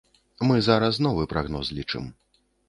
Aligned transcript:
Мы 0.51 0.55
зараз 0.67 0.99
новы 1.07 1.27
прагноз 1.35 1.71
лічым. 1.81 2.09